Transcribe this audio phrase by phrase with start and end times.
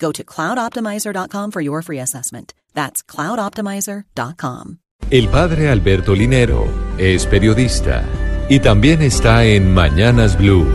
[0.00, 2.54] Go to cloudoptimizer.com for your free assessment.
[2.74, 4.78] That's cloudoptimizer.com.
[5.10, 8.04] El padre Alberto Linero es periodista
[8.48, 10.66] y también está en Mañanas Blue.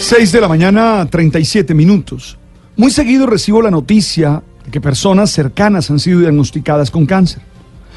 [0.00, 2.38] 6 de la mañana, 37 minutos.
[2.76, 7.42] Muy seguido recibo la noticia de que personas cercanas han sido diagnosticadas con cáncer.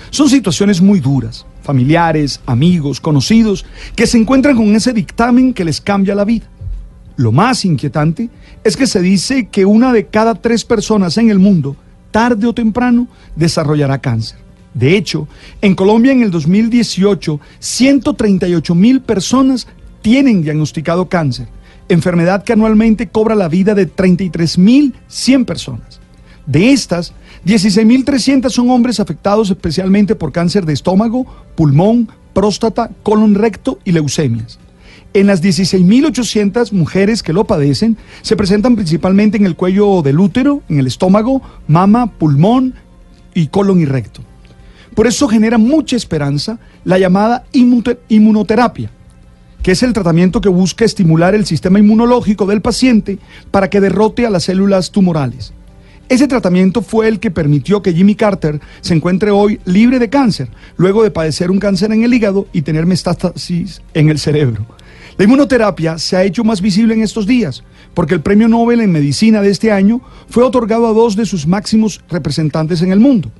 [0.09, 5.81] Son situaciones muy duras, familiares, amigos, conocidos, que se encuentran con ese dictamen que les
[5.81, 6.47] cambia la vida.
[7.19, 8.29] Lo más inquietante
[8.63, 11.75] es que se dice que una de cada tres personas en el mundo,
[12.11, 14.39] tarde o temprano, desarrollará cáncer.
[14.73, 15.27] De hecho,
[15.61, 19.67] en Colombia en el 2018, 138 mil personas
[20.01, 21.49] tienen diagnosticado cáncer,
[21.89, 25.99] enfermedad que anualmente cobra la vida de 33 mil 100 personas.
[26.45, 27.11] De estas,
[27.45, 31.25] 16.300 son hombres afectados especialmente por cáncer de estómago,
[31.57, 34.57] pulmón, próstata, colon recto y leucemias.
[35.13, 40.61] En las 16.800 mujeres que lo padecen, se presentan principalmente en el cuello del útero,
[40.69, 42.75] en el estómago, mama, pulmón
[43.33, 44.21] y colon y recto.
[44.93, 48.91] Por eso genera mucha esperanza la llamada inmunoterapia,
[49.63, 53.17] que es el tratamiento que busca estimular el sistema inmunológico del paciente
[53.49, 55.53] para que derrote a las células tumorales.
[56.07, 60.49] Ese tratamiento fue el que permitió que Jimmy Carter se encuentre hoy libre de cáncer,
[60.75, 64.65] luego de padecer un cáncer en el hígado y tener metástasis en el cerebro.
[65.17, 68.91] La inmunoterapia se ha hecho más visible en estos días, porque el Premio Nobel en
[68.91, 73.31] Medicina de este año fue otorgado a dos de sus máximos representantes en el mundo,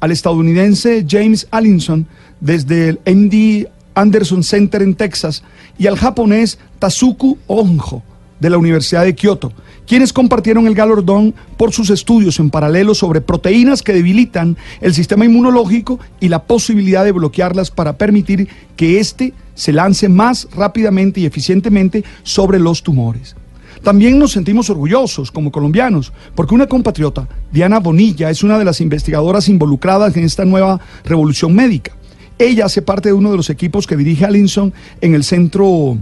[0.00, 2.06] al estadounidense James Allinson
[2.40, 5.42] desde el MD Anderson Center en Texas
[5.78, 8.02] y al japonés Tazuku Onjo
[8.40, 9.52] de la Universidad de Kioto,
[9.86, 15.24] quienes compartieron el galardón por sus estudios en paralelo sobre proteínas que debilitan el sistema
[15.24, 21.26] inmunológico y la posibilidad de bloquearlas para permitir que éste se lance más rápidamente y
[21.26, 23.36] eficientemente sobre los tumores.
[23.82, 28.80] También nos sentimos orgullosos como colombianos, porque una compatriota, Diana Bonilla, es una de las
[28.80, 31.92] investigadoras involucradas en esta nueva revolución médica.
[32.38, 35.98] Ella hace parte de uno de los equipos que dirige Alinson en el centro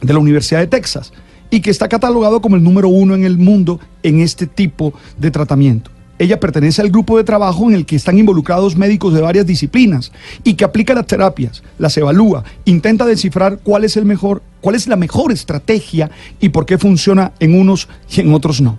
[0.00, 1.12] de la Universidad de Texas
[1.52, 5.30] y que está catalogado como el número uno en el mundo en este tipo de
[5.30, 5.90] tratamiento.
[6.18, 10.12] Ella pertenece al grupo de trabajo en el que están involucrados médicos de varias disciplinas
[10.44, 14.86] y que aplica las terapias, las evalúa, intenta descifrar cuál es el mejor, cuál es
[14.86, 18.78] la mejor estrategia y por qué funciona en unos y en otros no.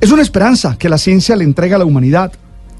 [0.00, 2.32] Es una esperanza que la ciencia le entrega a la humanidad,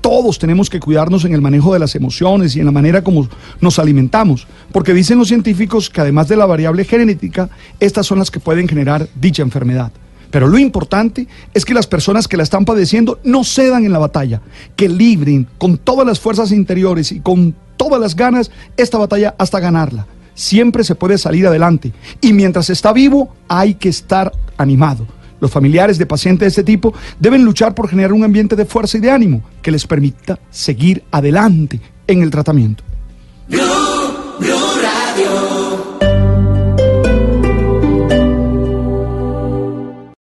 [0.03, 3.29] todos tenemos que cuidarnos en el manejo de las emociones y en la manera como
[3.61, 7.49] nos alimentamos, porque dicen los científicos que además de la variable genética,
[7.81, 9.93] estas son las que pueden generar dicha enfermedad.
[10.31, 13.99] Pero lo importante es que las personas que la están padeciendo no cedan en la
[13.99, 14.41] batalla,
[14.75, 19.61] que libren con todas las fuerzas interiores y con todas las ganas esta batalla hasta
[19.61, 20.07] ganarla.
[20.35, 25.07] Siempre se puede salir adelante y mientras está vivo hay que estar animado
[25.43, 28.97] los familiares de pacientes de este tipo deben luchar por generar un ambiente de fuerza
[28.97, 32.85] y de ánimo que les permita seguir adelante en el tratamiento.